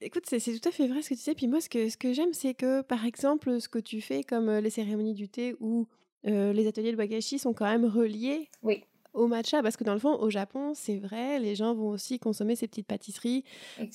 [0.00, 1.34] écoute, c'est tout à fait vrai ce que tu sais.
[1.34, 4.22] Puis moi, ce que, ce que j'aime, c'est que par exemple, ce que tu fais
[4.22, 5.86] comme euh, les cérémonies du thé ou
[6.24, 10.00] les ateliers de wagashi sont quand même reliés oui au matcha parce que dans le
[10.00, 13.44] fond au Japon c'est vrai les gens vont aussi consommer ces petites pâtisseries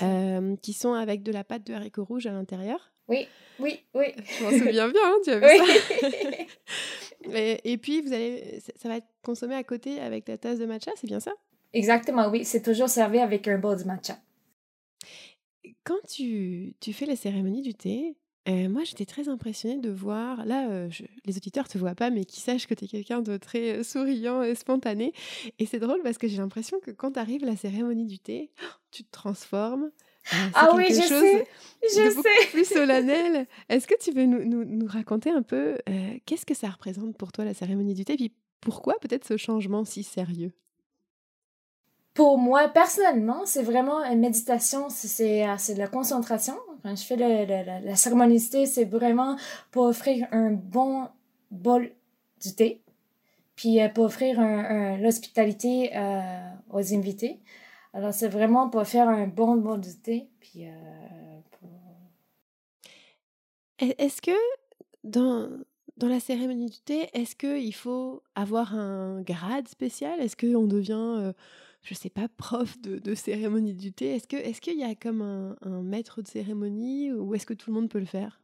[0.01, 3.27] euh, qui sont avec de la pâte de haricots rouges à l'intérieur Oui,
[3.59, 4.05] oui, oui.
[4.39, 7.35] Je m'en souviens bien, hein, tu as vu ça.
[7.37, 10.65] et, et, puis, vous allez, ça va être consommé à côté avec la tasse de
[10.65, 11.33] matcha, c'est bien ça?
[11.73, 12.45] Exactement, oui.
[12.45, 14.17] C'est toujours servi avec un bol de matcha.
[15.83, 18.15] Quand tu, tu fais la cérémonie du thé,
[18.49, 20.89] euh, moi, j'étais très impressionnée de voir, là, euh,
[21.25, 23.83] les auditeurs te voient pas, mais qui sachent que tu es quelqu'un de très euh,
[23.83, 25.13] souriant et spontané.
[25.59, 28.49] Et c'est drôle parce que j'ai l'impression que quand arrive la cérémonie du thé,
[28.91, 29.91] tu te transformes.
[30.55, 31.47] ah oui, je sais,
[31.83, 32.47] je de sais.
[32.51, 33.47] plus solennel.
[33.69, 35.77] Est-ce que tu veux nous, nous, nous raconter un peu
[36.25, 39.37] qu'est-ce que ça représente pour toi la cérémonie du thé, et puis pourquoi peut-être ce
[39.37, 40.51] changement si sérieux?
[42.13, 46.55] Pour moi, personnellement, c'est vraiment une méditation, c'est euh, de la concentration.
[46.83, 49.37] Quand je fais le, la cérémonie c'est vraiment
[49.71, 51.07] pour offrir un bon
[51.51, 51.91] bol
[52.41, 52.81] du thé,
[53.55, 57.39] puis euh, pour offrir un, l'hospitalité euh, aux invités.
[57.93, 60.29] Alors, c'est vraiment pour faire un bon bol du thé,
[63.79, 64.31] Est-ce que
[65.03, 65.49] dans,
[65.97, 70.19] dans la cérémonie du thé, est-ce qu'il faut avoir un grade spécial?
[70.19, 71.33] Est-ce qu'on devient
[71.83, 74.15] je sais pas, prof de, cérémonie du thé.
[74.15, 77.71] Est-ce que est-ce qu'il y a comme un, maître de cérémonie ou est-ce que tout
[77.71, 78.41] le monde peut le faire?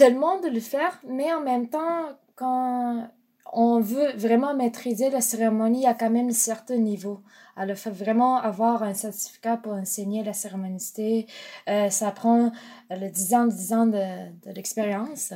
[0.00, 3.08] Monde peut le faire, mais en même temps, quand
[3.52, 7.20] on veut vraiment maîtriser la cérémonie, il y a quand même un certain niveau.
[7.56, 11.26] Alors, il faut vraiment avoir un certificat pour enseigner la cérémonie.
[11.68, 12.50] Euh, ça prend
[12.90, 15.32] le 10 ans, 10 ans de, de l'expérience.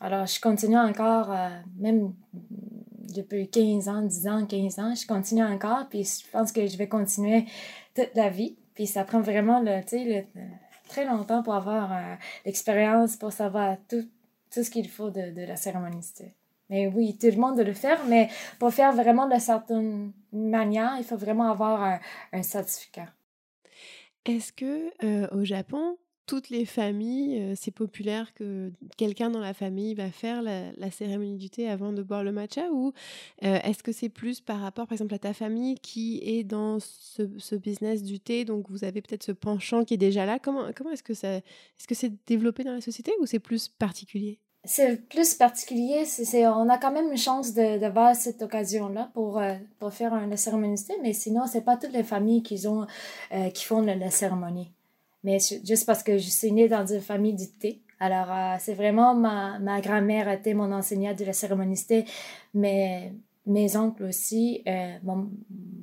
[0.00, 1.48] Alors, je continue encore, euh,
[1.78, 2.12] même
[3.12, 6.76] depuis 15 ans, 10 ans, 15 ans, je continue encore, puis je pense que je
[6.76, 7.46] vais continuer
[7.94, 8.56] toute la vie.
[8.74, 10.22] Puis ça prend vraiment le, le,
[10.88, 14.08] très longtemps pour avoir euh, l'expérience, pour savoir tout,
[14.52, 16.06] tout ce qu'il faut de, de la cérémonie.
[16.70, 20.94] Mais oui, tout le monde doit le faire, mais pour faire vraiment de certaine manière,
[20.98, 22.00] il faut vraiment avoir un,
[22.32, 23.08] un certificat.
[24.24, 29.94] Est-ce que euh, au Japon, toutes les familles, c'est populaire que quelqu'un dans la famille
[29.94, 32.92] va faire la, cérémonie du thé avant de boire le matcha ou
[33.40, 37.54] est-ce que c'est plus par rapport, par exemple, à ta famille qui est dans ce,
[37.56, 40.38] business du thé, donc vous avez peut-être ce penchant qui est déjà là.
[40.38, 43.68] Comment, comment est-ce que ça, est-ce que c'est développé dans la société ou c'est plus
[43.68, 44.38] particulier?
[44.64, 49.42] C'est plus particulier, c'est, on a quand même une chance d'avoir cette occasion-là pour,
[49.80, 52.86] pour faire la cérémonie mais sinon, c'est pas toutes les familles qui, ont,
[53.52, 54.70] qui font la cérémonie
[55.24, 57.80] mais juste parce que je suis née dans une famille du thé.
[58.00, 61.80] Alors, euh, c'est vraiment ma, ma grand-mère était mon enseignante de la cérémonie
[62.52, 63.12] mais
[63.46, 64.98] mes oncles aussi, euh,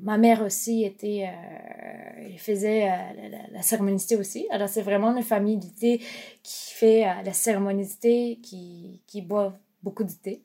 [0.02, 4.48] ma mère aussi était, euh, faisait la, la, cérémonie aussi.
[4.50, 6.00] Alors, c'est vraiment une famille du thé
[6.44, 10.44] qui fait la cérémonie thé, qui, qui boit beaucoup de thé.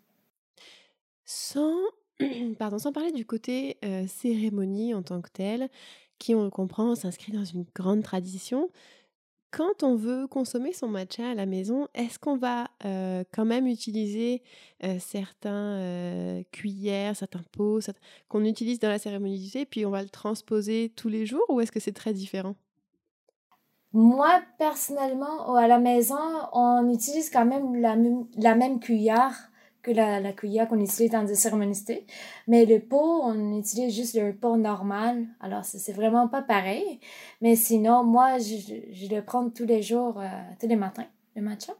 [1.24, 1.74] Sans,
[2.58, 5.68] pardon, sans parler du côté cérémonie en tant que telle,
[6.18, 8.70] qui, on le comprend, s'inscrit dans une grande tradition.
[9.50, 14.42] Quand on veut consommer son matcha à la maison, est-ce qu'on va quand même utiliser
[14.98, 17.78] certains cuillères, certains pots
[18.28, 21.44] qu'on utilise dans la cérémonie du thé, puis on va le transposer tous les jours,
[21.48, 22.56] ou est-ce que c'est très différent?
[23.92, 26.18] Moi, personnellement, à la maison,
[26.52, 27.96] on utilise quand même la,
[28.36, 29.52] la même cuillère
[29.84, 31.84] que la, la cuillère qu'on utilise dans des cérémonies.
[32.48, 35.26] Mais le pot, on utilise juste le pot normal.
[35.40, 36.98] Alors, c'est vraiment pas pareil.
[37.42, 38.56] Mais sinon, moi, je,
[38.92, 40.26] je le prends tous les jours, euh,
[40.58, 41.74] tous les matins, le matcha.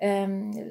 [0.00, 0.26] Euh,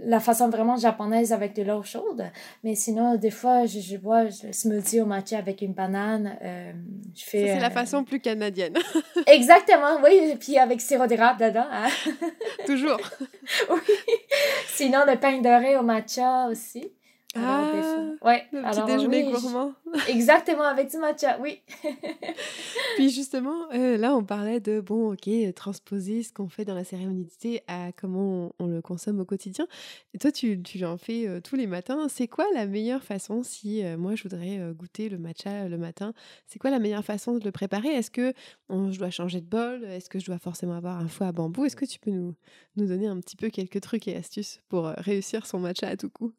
[0.05, 2.23] la façon vraiment japonaise avec de l'eau chaude.
[2.63, 6.37] Mais sinon, des fois, je, je bois le smoothie au matcha avec une banane.
[6.41, 6.71] Euh,
[7.13, 8.77] je fais, c'est la façon plus canadienne.
[9.27, 10.31] Exactement, oui.
[10.31, 11.67] Et puis avec sirop d'érable dedans.
[11.69, 11.89] Hein.
[12.65, 12.99] Toujours.
[13.69, 14.13] oui.
[14.67, 16.89] Sinon, le pain doré au matcha aussi.
[17.39, 17.71] Ah,
[18.21, 18.45] ouais.
[18.51, 19.73] le petit déjeuner gourmand.
[20.09, 21.61] Exactement, avec du matcha, oui.
[22.95, 26.83] Puis justement, euh, là, on parlait de, bon, ok, transposer ce qu'on fait dans la
[26.83, 29.67] thé à comment on, le consomme au quotidien.
[30.13, 32.07] Et toi, tu, tu en fais euh, tous les matins.
[32.09, 36.13] C'est quoi la meilleure façon, si euh, moi, je voudrais goûter le matcha le matin,
[36.47, 37.89] c'est quoi la meilleure façon de le préparer?
[37.89, 38.33] Est-ce que
[38.69, 39.83] je dois changer de bol?
[39.85, 41.65] Est-ce que je dois forcément avoir un foie à bambou?
[41.65, 42.35] Est-ce que tu peux nous,
[42.75, 46.09] nous donner un petit peu quelques trucs et astuces pour réussir son matcha à tout
[46.09, 46.33] coup?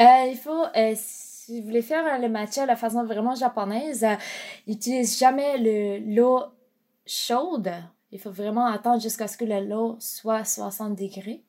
[0.00, 4.04] Euh, il faut, euh, si vous voulez faire le matcha de la façon vraiment japonaise,
[4.04, 4.14] euh,
[4.66, 6.44] n'utilisez jamais l'eau
[7.06, 7.70] chaude.
[8.12, 11.42] Il faut vraiment attendre jusqu'à ce que l'eau soit 60 degrés.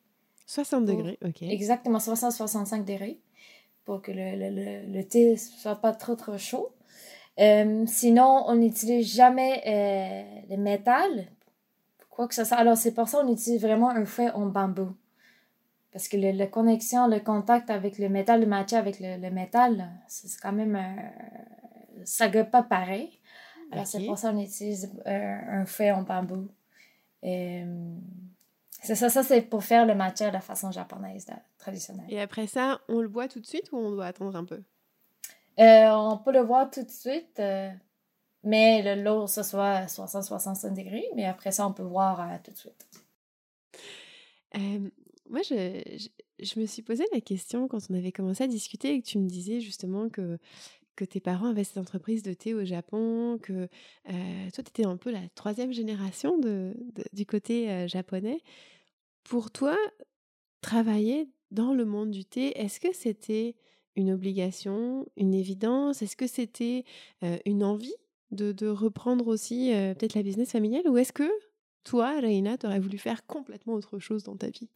[0.48, 1.44] 60 degrés, ok.
[1.44, 3.20] Exactement, 60-65 degrés
[3.86, 6.72] pour que le, le, le, thé soit pas trop trop chaud.
[7.38, 11.28] sinon, on n'utilise jamais le métal.
[12.10, 12.58] Quoi que ce soit.
[12.58, 14.94] Alors, c'est pour ça qu'on utilise vraiment un fouet en bambou.
[15.92, 20.30] Parce que la connexion, le contact avec le métal, le matcha avec le, métal, c'est
[20.42, 20.76] quand même.
[20.76, 23.20] Euh, ça ne pas pareil.
[23.72, 26.48] Alors, c'est pour ça qu'on utilise euh, un feu en bambou.
[27.24, 27.64] Et,
[28.82, 31.28] C'est ça, ça c'est pour faire le matcha de la façon japonaise
[31.58, 32.06] traditionnelle.
[32.10, 34.62] Et après ça, on le boit tout de suite ou on doit attendre un peu?
[35.60, 37.70] Euh, On peut le voir tout de suite, euh,
[38.44, 42.58] mais l'eau, ce soit 60-65 degrés, mais après ça, on peut voir euh, tout de
[42.58, 42.88] suite.
[45.32, 49.08] Moi, je, me suis posé la question quand on avait commencé à discuter et que
[49.08, 50.38] tu me disais justement que
[51.06, 53.68] tes parents avaient cette entreprise de thé au Japon, que
[54.06, 58.42] toi, tu étais un peu la troisième génération du côté japonais.
[59.24, 59.78] Pour toi,
[60.62, 63.56] travailler dans le monde du thé, est-ce que c'était
[63.96, 66.02] une obligation, une évidence?
[66.02, 66.84] Est-ce que c'était
[67.46, 67.96] une envie
[68.32, 70.88] de, de reprendre aussi peut-être la business familiale?
[70.88, 71.30] Ou est-ce que
[71.84, 74.70] toi, Reina, tu aurais voulu faire complètement autre chose dans ta vie?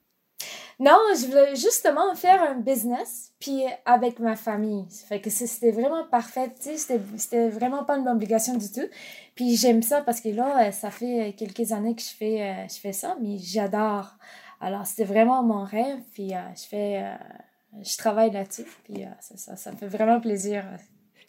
[0.80, 4.86] Non, je voulais justement faire un business, puis avec ma famille.
[5.08, 8.88] Fait que c'était vraiment parfait, tu sais, c'était vraiment pas une obligation du tout.
[9.36, 12.80] Puis j'aime ça parce que là, ça fait quelques années que je fais, euh, je
[12.80, 14.16] fais ça, mais j'adore.
[14.60, 19.56] Alors, c'était vraiment mon rêve, puis euh, je fais, euh, je travaille là-dessus, puis ça,
[19.56, 20.66] ça me fait vraiment plaisir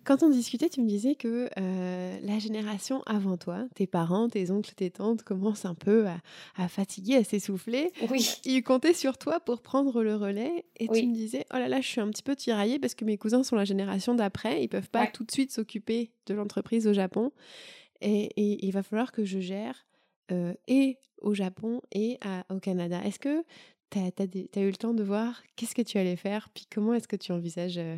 [0.07, 4.51] quand on discutait, tu me disais que euh, la génération avant toi, tes parents, tes
[4.51, 6.07] oncles, tes tantes, commencent un peu
[6.57, 7.91] à, fatiguer, à s'essouffler.
[8.11, 8.39] Oui.
[8.45, 10.65] Ils comptaient sur toi pour prendre le relais.
[10.77, 13.05] Et tu me disais, oh là là, je suis un petit peu tiraillée parce que
[13.05, 14.63] mes cousins sont la génération d'après.
[14.63, 17.33] Ils peuvent pas tout de suite s'occuper de l'entreprise au Japon.
[18.01, 18.31] Et,
[18.65, 19.87] il va falloir que je gère
[20.31, 23.03] euh, et au Japon et au Canada.
[23.05, 23.43] Est-ce que
[23.91, 27.09] tu as, eu le temps de voir qu'est-ce que tu allais faire, puis comment est-ce
[27.09, 27.97] que tu envisages euh,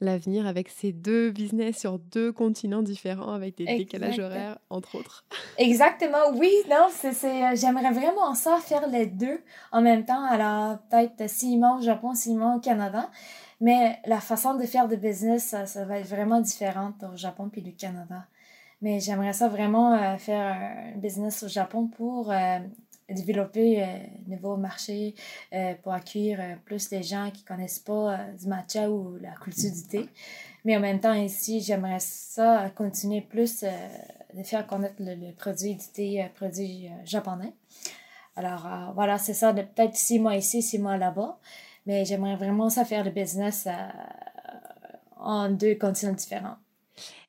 [0.00, 5.24] l'avenir avec ces deux business sur deux continents différents avec des décalages horaires, entre autres.
[5.58, 9.40] Exactement, oui, non, c'est, euh, j'aimerais vraiment ça, faire les deux
[9.72, 10.24] en même temps.
[10.24, 13.10] Alors, peut-être six mois au Japon, mois au Canada.
[13.60, 17.62] Mais la façon de faire de business, ça, va être vraiment différente au Japon puis
[17.62, 18.26] du Canada.
[18.82, 22.58] Mais j'aimerais ça vraiment euh, faire un business au Japon pour euh,
[23.08, 23.86] développer euh,
[24.26, 25.14] nouveau marché
[25.52, 29.70] euh, pour accueillir euh, plus de gens qui connaissent pas du matcha ou la culture
[29.70, 30.08] du thé.
[30.64, 35.86] Mais en même temps, ici, j'aimerais ça continuer plus de faire connaître le, produit du
[35.92, 37.52] thé, produit japonais.
[38.34, 41.38] Alors, voilà, c'est ça, peut-être six mois ici, six mois là-bas.
[41.84, 43.68] Mais j'aimerais vraiment ça faire le business
[45.18, 46.56] en deux continents différents.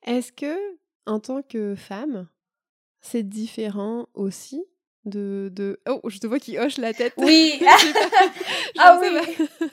[0.06, 2.30] Est-ce que, en tant que femme,
[3.02, 4.64] c'est différent aussi
[5.06, 5.80] de, de...
[5.88, 7.14] Oh, je te vois qui hoche la tête.
[7.18, 7.62] Oui.
[8.80, 9.48] ah oui.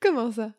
[0.00, 0.50] Comment ça?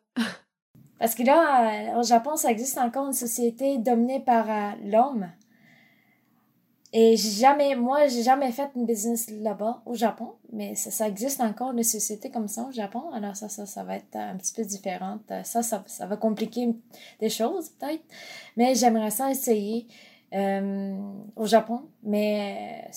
[0.98, 5.30] Parce que là, euh, au Japon, ça existe encore une société dominée par euh, l'homme.
[6.92, 11.40] Et jamais, moi, j'ai jamais fait une business là-bas, au Japon, mais ça, ça, existe
[11.42, 13.10] encore une société comme ça au Japon.
[13.12, 15.18] Alors ça, ça, ça va être un petit peu différent.
[15.44, 16.74] Ça, ça, ça va compliquer
[17.20, 18.04] des choses, peut-être.
[18.56, 19.86] Mais j'aimerais ça essayer
[20.32, 20.96] euh,
[21.34, 21.82] au Japon.
[22.02, 22.88] Mais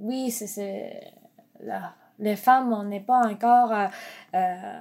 [0.00, 1.12] oui, c'est
[2.18, 3.72] les femmes, on n'est pas encore.
[3.72, 3.86] Euh,
[4.34, 4.80] euh,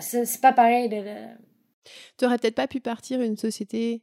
[0.00, 0.88] c'est pas pareil.
[2.16, 4.02] Tu aurais peut-être pas pu partir une société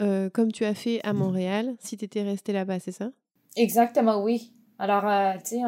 [0.00, 3.10] euh, comme tu as fait à Montréal si tu étais restée là-bas, c'est ça?
[3.56, 4.52] Exactement, oui.
[4.80, 5.62] Alors, euh, tu sais,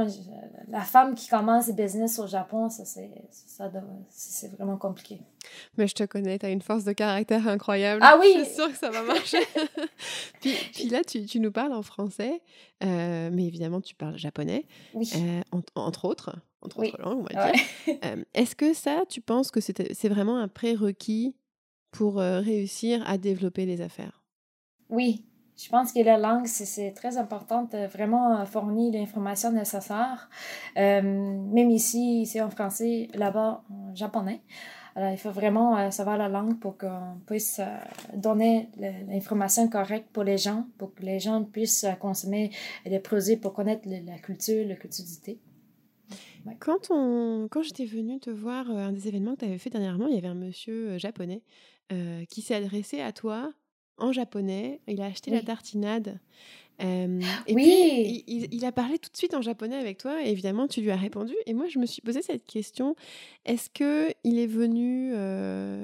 [0.68, 5.18] la femme qui commence le business au Japon, ça, c'est vraiment compliqué.
[5.76, 8.00] Mais je te connais, tu as une force de caractère incroyable.
[8.04, 8.36] Ah oui!
[8.38, 9.42] Je suis sûre que ça va marcher.
[10.40, 12.40] puis, puis, là, tu, tu, nous parles en français,
[12.84, 15.10] euh, mais évidemment, tu parles japonais, oui.
[15.16, 15.40] Euh,
[15.74, 17.64] entre autres, entre autres langues, on va dire.
[18.34, 21.34] Est-ce que ça, tu penses que c'est vraiment un prérequis
[21.90, 24.22] pour réussir à développer les affaires?
[24.88, 25.24] Oui,
[25.62, 30.30] je pense que la langue, c'est très important vraiment fournir l'information nécessaire,
[30.78, 34.40] euh, même ici, ici en français, là-bas en japonais.
[34.96, 37.76] Alors, il faut vraiment euh, savoir la langue pour qu'on puisse euh,
[38.14, 38.70] donner
[39.06, 42.50] l'information correcte pour les gens, pour que les gens puissent consommer
[42.86, 45.38] des produits pour connaître la culture, la du thé.
[46.58, 50.06] Quand, on, quand j'étais venue te voir, un des événements que tu avais fait dernièrement,
[50.06, 51.42] il y avait un monsieur japonais
[52.30, 53.52] qui s'est adressé à toi
[53.98, 54.80] en japonais.
[54.88, 56.18] Il a acheté la tartinade.
[56.82, 58.24] et oui.
[58.26, 60.24] Puis, il, a parlé tout de suite en japonais avec toi.
[60.24, 61.34] Et évidemment, tu lui as répondu.
[61.44, 62.96] Et moi, je me suis posé cette question
[63.44, 65.12] est-ce que il est venu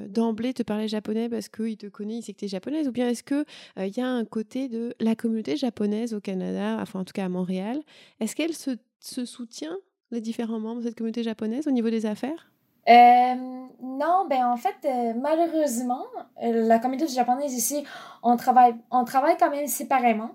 [0.09, 2.89] d'emblée te parler japonais parce qu'il te connaît, il sait que tu es japonaise?
[2.89, 3.45] Ou bien est-ce qu'il
[3.79, 7.27] il y a un côté de la communauté japonaise au Canada, enfin en tout cas
[7.27, 7.81] à Montréal?
[8.21, 9.77] Est-ce qu'elle se, se soutient,
[10.11, 12.51] les différents membres de cette communauté japonaise, au niveau des affaires?
[12.89, 13.35] Euh,
[13.83, 16.05] non, ben en fait, euh, malheureusement,
[16.43, 17.85] euh, la communauté japonaise ici,
[18.23, 20.31] on travaille, on travaille quand même séparément.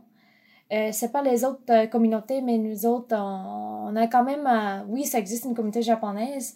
[0.94, 4.48] C'est pas les autres communautés, mais nous autres, on, a quand même,
[4.88, 6.54] oui, ça existe une communauté japonaise,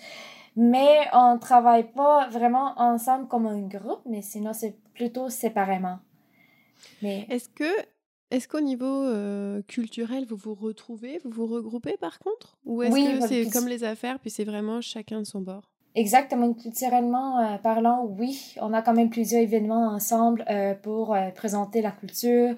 [0.55, 5.99] mais on travaille pas vraiment ensemble comme un groupe, mais sinon c'est plutôt séparément.
[7.01, 7.69] Mais est-ce que
[8.31, 9.12] Est-ce qu'au niveau
[9.67, 12.55] culturel, vous vous retrouvez, vous vous regroupez par contre?
[12.63, 15.74] Ou est-ce que c'est comme les affaires, puis c'est vraiment chacun de son bord?
[15.95, 20.45] Exactement, culturellement parlant, oui, on a quand même plusieurs événements ensemble
[20.84, 22.55] pour présenter la culture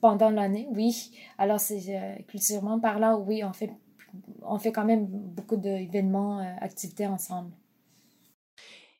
[0.00, 1.12] pendant l'année, oui.
[1.36, 1.60] Alors,
[2.26, 3.70] culturellement parlant, oui, on fait,
[4.42, 7.52] on fait quand même beaucoup d'événements, activités ensemble.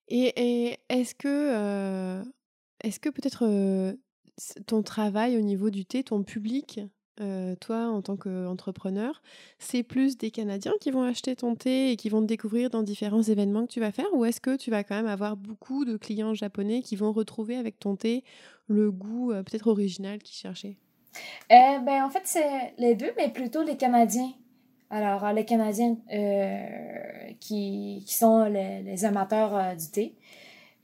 [0.08, 2.22] Et, est-ce que,
[2.84, 3.96] est-ce que peut-être
[4.66, 6.80] ton travail au niveau du thé, ton public,
[7.60, 9.22] toi en tant qu'entrepreneur,
[9.58, 12.82] c'est plus des Canadiens qui vont acheter ton thé et qui vont te découvrir dans
[12.82, 15.84] différents événements que tu vas faire ou est-ce que tu vas quand même avoir beaucoup
[15.84, 18.24] de clients japonais qui vont retrouver avec ton thé
[18.68, 20.76] le goût peut-être original qu'ils cherchaient?
[21.52, 24.32] Euh, ben, En fait, c'est les deux, mais plutôt les Canadiens.
[24.90, 30.14] Alors, les Canadiens euh, qui, qui, sont les, amateurs euh, du thé.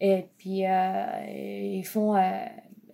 [0.00, 2.14] Et puis, ils font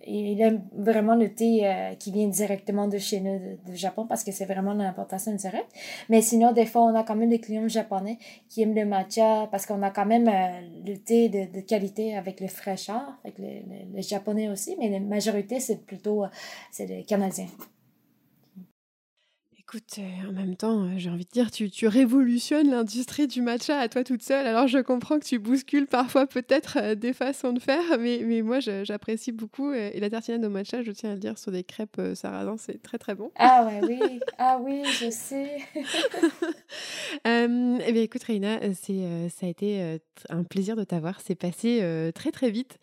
[0.07, 4.23] il aime vraiment le thé euh, qui vient directement de chez nous, du Japon, parce
[4.23, 5.69] que c'est vraiment l'importation directe.
[6.09, 8.17] Mais sinon, des fois, on a quand même des clients japonais
[8.49, 12.15] qui aiment le matcha, parce qu'on a quand même euh, le thé de, de, qualité
[12.15, 13.63] avec le fraîcheur, avec les
[14.01, 16.27] japonais aussi, mais la majorité, c'est plutôt, euh,
[16.71, 17.47] c'est les canadiens.
[19.73, 23.41] Écoute, euh, en même temps, euh, j'ai envie de dire, tu, tu révolutionnes l'industrie du
[23.41, 24.45] matcha à toi toute seule.
[24.45, 28.43] Alors, je comprends que tu bouscules parfois peut-être euh, des façons de faire, mais, mais
[28.43, 29.73] moi, j'apprécie beaucoup.
[29.73, 32.83] Et la tartinade au matcha, je tiens à le dire, sur des crêpes sarrasin, c'est
[32.83, 33.31] très très bon.
[33.35, 35.57] Ah ouais, oui, ah oui, je sais.
[37.25, 37.47] eh
[37.91, 41.19] bien, écoute, Reina, ça a été un plaisir de t'avoir.
[41.21, 41.81] C'est passé
[42.13, 42.77] très très vite,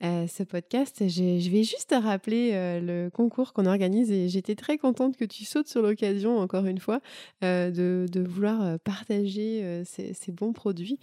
[0.00, 1.08] ce podcast.
[1.08, 5.66] Je vais juste rappeler le concours qu'on organise et j'étais très contente que tu sautes
[5.66, 7.00] sur l'occasion encore une fois,
[7.44, 10.98] euh, de, de, vouloir euh, partager euh, ces, ces, bons produits.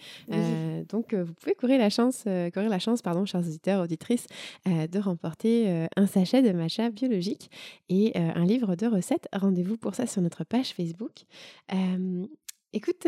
[0.89, 4.27] donc, vous pouvez courir la chance, courir la chance pardon, chers auditeurs, auditrices,
[4.65, 7.49] de remporter un sachet de matcha biologique
[7.89, 9.27] et un livre de recettes.
[9.33, 11.23] Rendez-vous pour ça sur notre page Facebook.
[12.73, 13.07] écoute,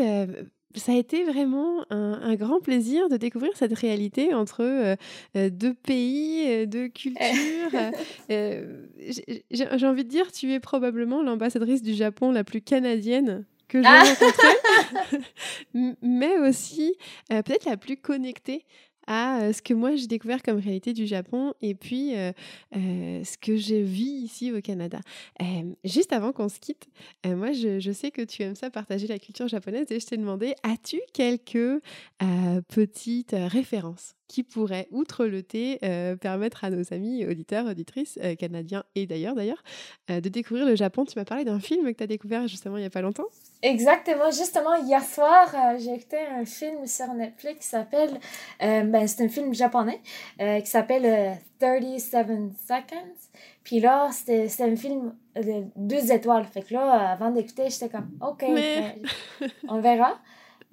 [0.75, 4.95] ça a été vraiment un, grand plaisir de découvrir cette réalité entre euh,
[5.35, 7.71] euh, deux pays, euh, deux cultures.
[8.29, 13.87] J'ai envie de dire, tu es probablement l'ambassadrice du Japon la plus canadienne que j'ai
[13.87, 15.17] ah rencontrée,
[16.01, 16.95] mais aussi
[17.29, 18.65] peut-être la plus connectée
[19.07, 22.13] à ce que moi j'ai découvert comme réalité du Japon et puis
[22.73, 24.99] ce que je vis ici au Canada.
[25.83, 26.87] juste avant qu'on se quitte,
[27.25, 30.17] moi je, je, sais que tu aimes ça partager la culture japonaise et je t'ai
[30.17, 31.81] demandé, as-tu quelques
[32.69, 34.15] petites références?
[34.27, 39.05] Qui pourrait, outre le thé, euh, permettre à nos amis auditeurs, auditrices, euh, canadiens et
[39.05, 39.63] d'ailleurs, d'ailleurs,
[40.09, 41.05] euh, de découvrir le Japon.
[41.05, 43.27] Tu m'as parlé d'un film que tu as découvert justement il n'y a pas longtemps.
[43.61, 48.19] Exactement, justement, hier soir, j'ai écouté un film sur Netflix qui s'appelle,
[48.59, 50.01] ben, c'est un film japonais
[50.37, 51.99] qui s'appelle 37
[52.67, 53.15] Seconds.
[53.63, 56.45] Puis là, c'était un film de deux étoiles.
[56.45, 58.93] Fait que là, avant d'écouter, j'étais comme, OK, ben,
[59.67, 60.19] on verra.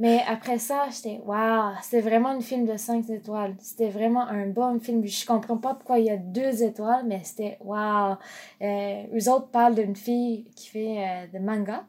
[0.03, 3.55] Mais après ça, j'étais, waouh, c'était vraiment un film de 5 étoiles.
[3.61, 5.07] C'était vraiment un bon film.
[5.07, 8.17] Je comprends pas pourquoi il y a deux étoiles, mais c'était, waouh.
[8.63, 11.85] Euh, eux autres parlent d'une fille qui fait euh, de manga.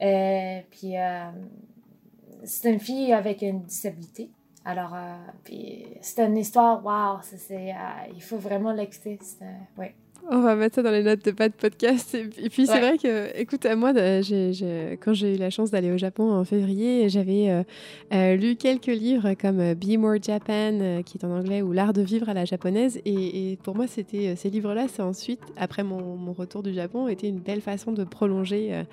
[0.00, 0.94] Euh, puis,
[2.44, 4.30] c'est une fille avec une disabilité.
[4.64, 4.96] Alors,
[5.44, 7.74] puis, c'est une histoire, waouh, c'est,
[8.14, 9.18] il faut vraiment l'écouter.
[9.76, 9.94] Ouais.
[10.30, 12.14] On va mettre ça dans les notes de pas de podcast.
[12.14, 16.30] Et puis c'est vrai que, écoute, moi, quand j'ai eu la chance d'aller au Japon
[16.30, 17.62] en février, j'avais euh,
[18.12, 21.94] euh, lu quelques livres comme euh, Be More Japan, qui est en anglais, ou L'art
[21.94, 23.00] de vivre à la japonaise.
[23.06, 27.40] Et, pour moi, c'était ces livres-là, c'est ensuite, après mon, retour du Japon, était une
[27.40, 28.84] belle façon de prolonger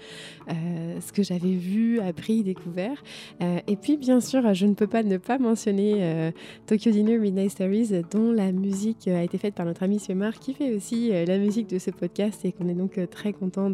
[0.48, 3.04] ce que j'avais vu, appris, découvert.
[3.42, 6.32] et puis, bien sûr, je ne peux pas ne pas mentionner
[6.66, 10.54] Tokyo Dinner Midnight Stories, dont la musique a été faite par notre ami Suemar, qui
[10.54, 13.72] fait aussi la musique de ce podcast et qu'on est donc euh, très content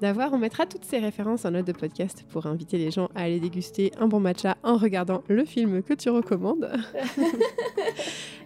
[0.00, 0.32] d'avoir.
[0.32, 3.40] On mettra toutes ces références en note de podcast pour inviter les gens à aller
[3.40, 6.70] déguster un bon matcha en regardant le film que tu recommandes.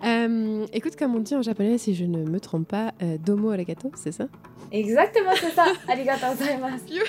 [0.05, 3.51] Euh, écoute, comme on dit en japonais, si je ne me trompe pas, euh, domo
[3.51, 4.27] arigato, c'est ça?
[4.71, 5.65] Exactement, c'est ça.
[5.89, 7.03] Arigato gozaimasu.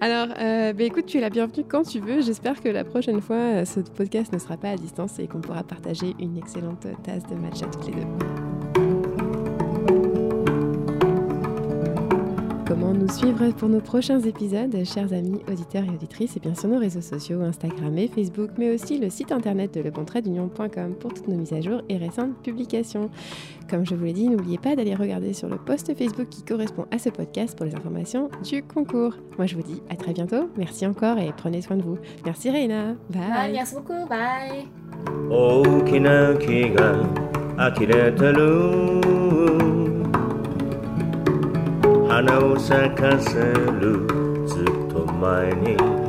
[0.00, 2.20] Alors, bah, écoute, tu es la bienvenue quand tu veux.
[2.20, 5.62] J'espère que la prochaine fois, ce podcast ne sera pas à distance et qu'on pourra
[5.62, 8.51] partager une excellente tasse de matcha toutes les deux.
[12.66, 16.70] Comment nous suivre pour nos prochains épisodes, chers amis auditeurs et auditrices, et bien sûr
[16.70, 21.28] nos réseaux sociaux, Instagram et Facebook, mais aussi le site internet de lebontraitdunion.com pour toutes
[21.28, 23.10] nos mises à jour et récentes publications.
[23.68, 26.86] Comme je vous l'ai dit, n'oubliez pas d'aller regarder sur le post Facebook qui correspond
[26.90, 29.16] à ce podcast pour les informations du concours.
[29.36, 31.98] Moi je vous dis à très bientôt, merci encore et prenez soin de vous.
[32.24, 33.52] Merci Reina, bye.
[33.52, 34.66] merci beaucoup, bye.
[42.12, 44.06] 花を咲かせる。
[44.46, 46.01] ずっと前に。